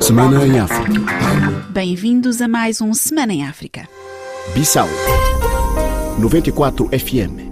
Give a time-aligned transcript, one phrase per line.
[0.00, 0.92] Semana em África.
[1.70, 3.88] Bem-vindos a mais um Semana em África.
[4.54, 4.88] Bissau
[6.18, 7.46] 94 FM.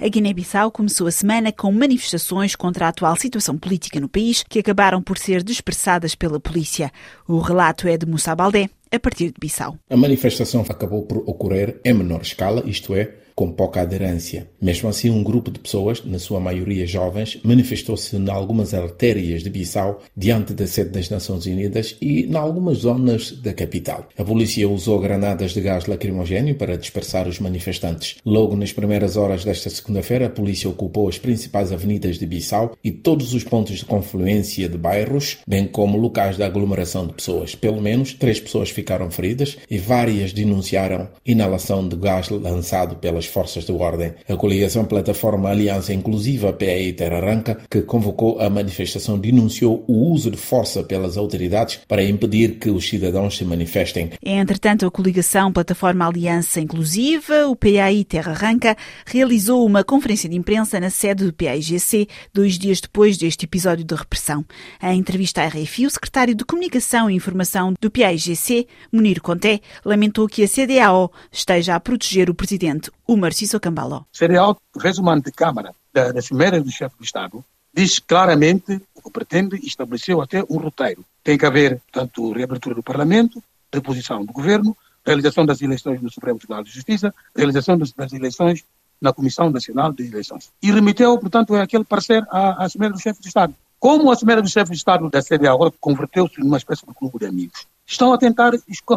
[0.00, 4.60] A Guiné-Bissau começou a semana com manifestações contra a atual situação política no país, que
[4.60, 6.90] acabaram por ser dispersadas pela polícia.
[7.28, 9.76] O relato é de Moussa Baldé, a partir de Bissau.
[9.88, 14.50] A manifestação acabou por ocorrer em menor escala, isto é, com pouca aderência.
[14.60, 19.48] Mesmo assim, um grupo de pessoas, na sua maioria jovens, manifestou-se em algumas artérias de
[19.48, 24.06] Bissau, diante da sede das Nações Unidas e em algumas zonas da capital.
[24.18, 28.16] A polícia usou granadas de gás lacrimogéneo para dispersar os manifestantes.
[28.26, 32.90] Logo nas primeiras horas desta segunda-feira, a polícia ocupou as principais avenidas de Bissau e
[32.90, 37.54] todos os pontos de confluência de bairros, bem como locais de aglomeração de pessoas.
[37.54, 43.64] Pelo menos três pessoas ficaram feridas e várias denunciaram inalação de gás lançado pelas forças
[43.64, 44.12] de ordem.
[44.28, 47.20] A coligação Plataforma Aliança Inclusiva PAI Terra
[47.68, 52.88] que convocou a manifestação, denunciou o uso de força pelas autoridades para impedir que os
[52.88, 54.10] cidadãos se manifestem.
[54.24, 60.80] Entretanto, a coligação Plataforma Aliança Inclusiva, o PAI Terra Arranca, realizou uma conferência de imprensa
[60.80, 64.44] na sede do PAIGC, dois dias depois deste episódio de repressão.
[64.82, 70.28] Em entrevista à RFI, o secretário de Comunicação e Informação do PAIGC, Munir Conté, lamentou
[70.28, 74.02] que a CDAO esteja a proteger o presidente Umar Sissoko Cambaló.
[74.12, 79.10] CDAO, resumo de Câmara da, da Cimeira do Chefe de Estado, diz claramente o que
[79.10, 81.04] pretende e estabeleceu até um roteiro.
[81.22, 86.38] Tem que haver, portanto, reabertura do Parlamento, reposição do Governo, realização das eleições no Supremo
[86.38, 88.64] Tribunal de Justiça, realização das, eleições
[89.00, 90.50] na Comissão Nacional de Eleições.
[90.62, 93.54] E remeteu, portanto, aquele parecer à, à Cimeira do Chefe de Estado.
[93.78, 97.26] Como a Cimeira do Chefe de Estado da CDAO converteu-se numa espécie de clube de
[97.26, 98.52] amigos, estão a tentar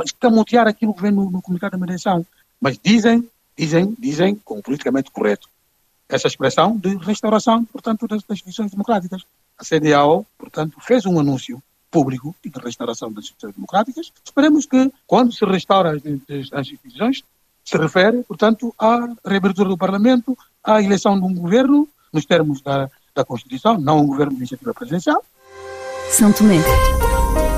[0.05, 2.25] escamotear aquilo que vem no, no comunicado da mediação.
[2.61, 3.27] Mas dizem
[3.57, 5.47] dizem, dizem, com politicamente correto,
[6.09, 9.23] essa expressão de restauração, portanto, das, das instituições democráticas.
[9.57, 14.11] A CDAO, portanto, fez um anúncio público de restauração das instituições democráticas.
[14.23, 16.03] Esperemos que, quando se restaura as,
[16.51, 17.23] as instituições,
[17.63, 22.89] se refere, portanto, à reabertura do Parlamento, à eleição de um governo, nos termos da,
[23.15, 25.23] da Constituição, não um governo de iniciativa presidencial.
[26.11, 26.57] São Tomé,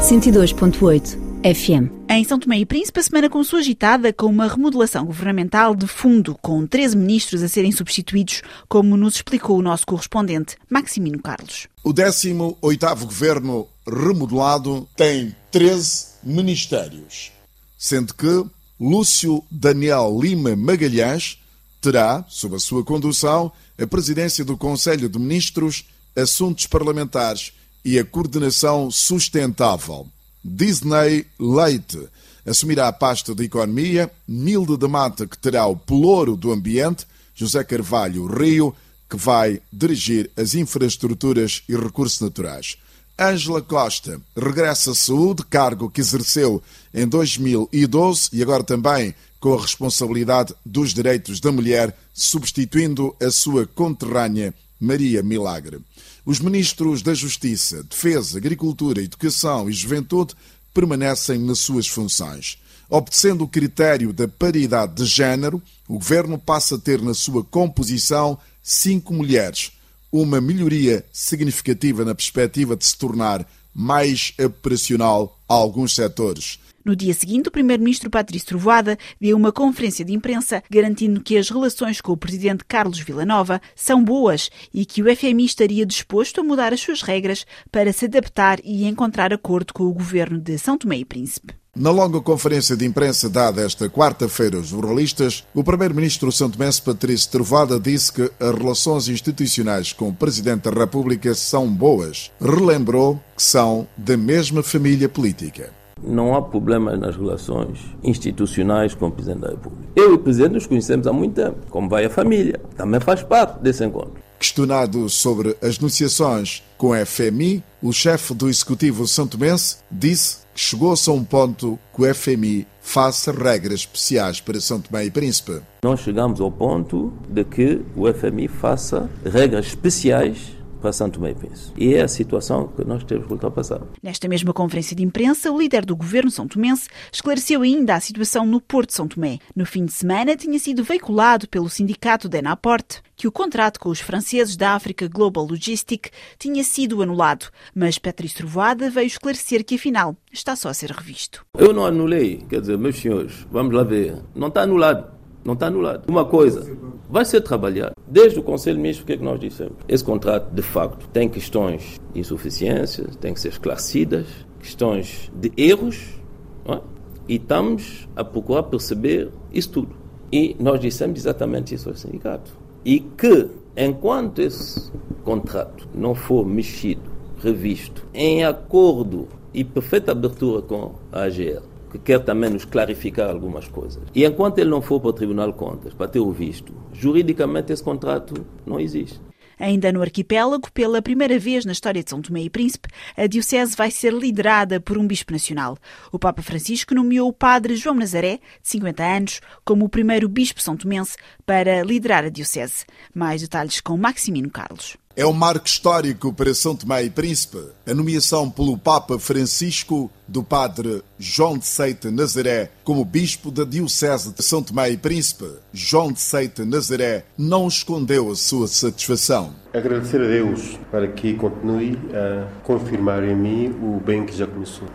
[0.02, 1.91] 102.8 FM.
[2.09, 6.35] Em São Tomé e Príncipe, a semana começou agitada com uma remodelação governamental de fundo,
[6.41, 11.67] com 13 ministros a serem substituídos, como nos explicou o nosso correspondente, Maximino Carlos.
[11.84, 17.31] O 18º governo remodelado tem 13 ministérios,
[17.78, 18.44] sendo que
[18.79, 21.38] Lúcio Daniel Lima Magalhães
[21.79, 25.85] terá, sob a sua condução, a presidência do Conselho de Ministros,
[26.16, 27.53] Assuntos Parlamentares
[27.84, 30.07] e a Coordenação Sustentável.
[30.47, 32.07] Disney Leite
[32.45, 37.63] assumirá a pasta de Economia, Nilde de Mata, que terá o pelouro do Ambiente, José
[37.63, 38.75] Carvalho Rio,
[39.09, 42.78] que vai dirigir as infraestruturas e recursos naturais.
[43.19, 46.61] Ângela Costa regressa à saúde, cargo que exerceu
[46.94, 53.66] em 2012 e agora também com a responsabilidade dos direitos da mulher, substituindo a sua
[53.66, 55.79] conterrânea Maria Milagre.
[56.25, 60.34] Os ministros da Justiça, Defesa, Agricultura, Educação e Juventude
[60.74, 62.58] permanecem nas suas funções.
[62.90, 68.40] Obtecendo o critério da paridade de género, o governo passa a ter na sua composição
[68.64, 69.72] cinco mulheres,
[70.12, 76.58] uma melhoria significativa na perspectiva de se tornar mais operacional a alguns setores.
[76.85, 81.50] No dia seguinte, o primeiro-ministro Patrício Trovoada deu uma conferência de imprensa garantindo que as
[81.50, 86.44] relações com o presidente Carlos Villanova são boas e que o FMI estaria disposto a
[86.44, 90.78] mudar as suas regras para se adaptar e encontrar acordo com o governo de São
[90.78, 91.56] Tomé e Príncipe.
[91.75, 97.79] Na longa conferência de imprensa dada esta quarta-feira aos jornalistas, o primeiro-ministro santomense Patrício Trovoada
[97.79, 102.31] disse que as relações institucionais com o presidente da República são boas.
[102.40, 105.73] Relembrou que são da mesma família política.
[106.03, 109.88] Não há problemas nas relações institucionais com o Presidente da República.
[109.95, 112.59] Eu e o Presidente nos conhecemos há muito tempo, como vai a família.
[112.75, 114.13] Também faz parte desse encontro.
[114.38, 121.09] Questionado sobre as negociações com a FMI, o chefe do Executivo santomense disse que chegou-se
[121.09, 125.61] a um ponto que o FMI faça regras especiais para São Tomé e Príncipe.
[125.84, 130.54] Nós chegamos ao ponto de que o FMI faça regras especiais
[130.85, 131.84] para Tomé e Príncipe.
[131.84, 133.82] E é a situação que nós temos que ultrapassar.
[134.03, 138.46] Nesta mesma conferência de imprensa, o líder do governo são tomense esclareceu ainda a situação
[138.46, 139.40] no Porto de São Tomé.
[139.55, 143.90] No fim de semana, tinha sido veiculado pelo sindicato da Enaport que o contrato com
[143.90, 149.76] os franceses da África Global Logistic tinha sido anulado, mas Patrício Trovoada veio esclarecer que
[149.76, 151.46] afinal está só a ser revisto.
[151.58, 155.14] Eu não anulei, quer dizer, meus senhores, vamos lá ver, não está anulado,
[155.46, 156.03] não está anulado.
[156.09, 156.78] Uma coisa,
[157.09, 159.78] vai ser trabalhado Desde o Conselho Ministro, o que é que nós dissemos?
[159.87, 164.28] Esse contrato, de facto, tem questões de insuficiências, tem que ser esclarecidas,
[164.59, 166.19] questões de erros,
[166.67, 166.79] é?
[167.28, 169.96] e estamos a procurar perceber isso tudo.
[170.31, 172.52] E nós dissemos exatamente isso ao sindicato.
[172.84, 174.91] E que, enquanto esse
[175.23, 177.01] contrato não for mexido,
[177.41, 181.63] revisto, em acordo e perfeita abertura com a AGL,
[181.97, 184.02] que quer também nos clarificar algumas coisas.
[184.14, 187.72] E enquanto ele não for para o Tribunal de Contas para ter o visto, juridicamente
[187.72, 189.20] esse contrato não existe.
[189.58, 193.76] Ainda no arquipélago, pela primeira vez na história de São Tomé e Príncipe, a diocese
[193.76, 195.78] vai ser liderada por um bispo nacional.
[196.12, 200.62] O Papa Francisco nomeou o padre João Nazaré, de 50 anos, como o primeiro bispo
[200.62, 201.16] são tomense
[201.46, 202.86] para liderar a diocese.
[203.14, 204.97] Mais detalhes com Maximino Carlos.
[205.17, 207.58] É um marco histórico para São Tomé e Príncipe.
[207.88, 214.34] A nomeação pelo Papa Francisco do padre João de Seita Nazaré como bispo da Diocese
[214.34, 215.46] de São Tomé e Príncipe.
[215.72, 219.53] João de Seita Nazaré não escondeu a sua satisfação.
[219.73, 224.88] Agradecer a Deus para que continue a confirmar em mim o bem que já começou.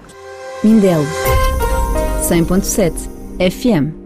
[0.63, 1.07] Mindelo
[2.29, 2.93] 100.7
[3.51, 4.00] FM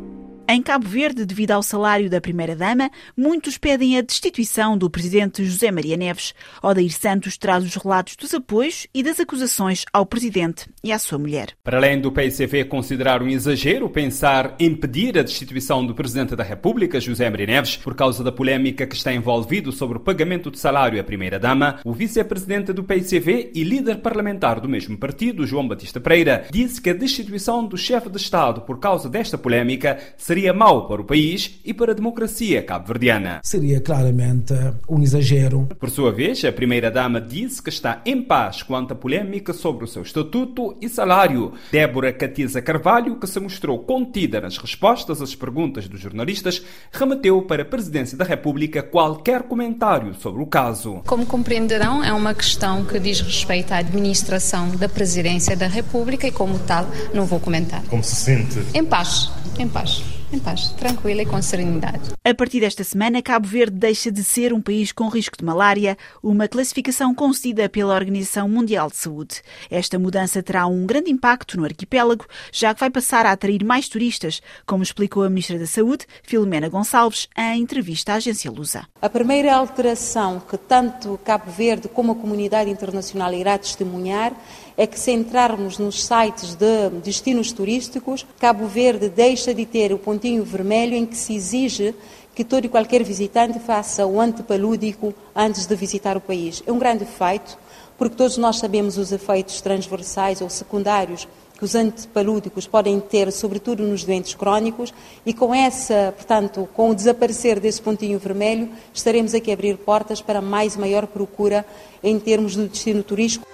[0.47, 5.71] em Cabo Verde, devido ao salário da Primeira-Dama, muitos pedem a destituição do presidente José
[5.71, 6.35] Maria Neves.
[6.63, 11.19] Odair Santos traz os relatos dos apoios e das acusações ao presidente e à sua
[11.19, 11.57] mulher.
[11.63, 16.45] Para além do PICV considerar um exagero pensar em pedir a destituição do presidente da
[16.45, 20.59] República, José Maria Neves, por causa da polêmica que está envolvido sobre o pagamento de
[20.59, 26.01] salário à Primeira-Dama, o vice-presidente do PICV e líder parlamentar do mesmo partido, João Batista
[26.01, 29.99] Pereira, disse que a destituição do chefe de Estado por causa desta polêmica
[30.35, 33.39] seria mau para o país e para a democracia cabo-verdiana.
[33.45, 34.53] Seria claramente
[34.89, 35.69] um exagero.
[35.79, 39.87] Por sua vez, a primeira-dama disse que está em paz quanto à polêmica sobre o
[39.87, 41.53] seu estatuto e salário.
[41.71, 46.61] Débora Catiza Carvalho, que se mostrou contida nas respostas às perguntas dos jornalistas,
[46.91, 51.01] remeteu para a Presidência da República qualquer comentário sobre o caso.
[51.07, 56.33] Como compreenderão, é uma questão que diz respeito à administração da Presidência da República e,
[56.33, 57.85] como tal, não vou comentar.
[57.85, 58.59] Como se sente?
[58.75, 60.03] Em paz, em paz
[60.35, 62.14] em paz, tranquila e com serenidade.
[62.27, 65.95] A partir desta semana, Cabo Verde deixa de ser um país com risco de malária,
[66.23, 69.43] uma classificação concedida pela Organização Mundial de Saúde.
[69.71, 73.91] Esta mudança terá um grande impacto no arquipélago, já que vai passar a atrair mais
[73.91, 78.87] turistas, como explicou a Ministra da Saúde, Filomena Gonçalves, em entrevista à agência Lusa.
[79.03, 84.33] A primeira alteração que tanto Cabo Verde como a comunidade internacional irá testemunhar
[84.79, 89.99] é que se entrarmos nos sites de destinos turísticos, Cabo Verde deixa de ter o
[89.99, 91.95] pontinho vermelho em que se exige
[92.35, 96.63] que todo e qualquer visitante faça o antepalúdico antes de visitar o país.
[96.67, 97.57] É um grande feito,
[97.97, 103.85] porque todos nós sabemos os efeitos transversais ou secundários que os antipalúdicos podem ter, sobretudo
[103.85, 104.93] nos doentes crónicos,
[105.25, 110.21] e com essa, portanto, com o desaparecer desse pontinho vermelho, estaremos aqui a abrir portas
[110.21, 111.65] para mais maior procura
[112.03, 113.47] em termos do destino turístico.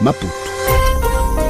[0.00, 0.30] Maputo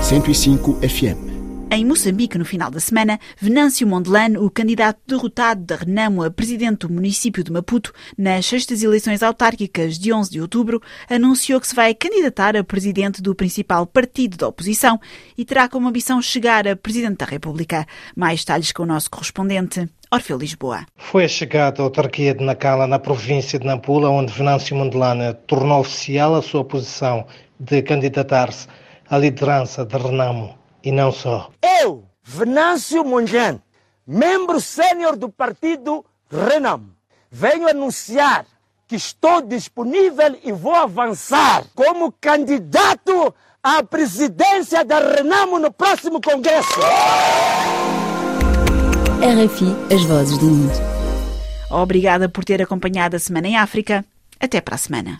[0.03, 1.36] 105 FM
[1.71, 6.87] em Moçambique, no final da semana, Venâncio Mondelano, o candidato derrotado da Renamo a presidente
[6.87, 10.81] do município de Maputo nas sextas eleições autárquicas de 11 de outubro,
[11.11, 15.01] anunciou que se vai candidatar a presidente do principal partido da oposição
[15.37, 17.85] e terá como ambição chegar a presidente da República.
[18.15, 19.89] Mais detalhes com o nosso correspondente.
[20.11, 20.87] Orfeu Lisboa.
[20.97, 26.37] Foi chegada à autarquia de Nacala, na província de Nampula, onde Venâncio Mondelano tornou oficial
[26.37, 27.27] a sua posição
[27.59, 28.69] de candidatar-se
[29.11, 31.50] à liderança de Renamo e não só.
[31.83, 33.59] Eu, Venâncio Monjan,
[34.07, 36.95] membro sênior do partido Renamo,
[37.28, 38.47] venho anunciar
[38.87, 46.78] que estou disponível e vou avançar como candidato à presidência da Renamo no próximo congresso.
[49.21, 50.73] RFI, as vozes do mundo.
[51.69, 54.05] Obrigada por ter acompanhado a Semana em África.
[54.38, 55.19] Até para a semana.